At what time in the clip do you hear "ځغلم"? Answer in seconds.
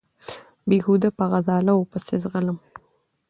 2.23-2.57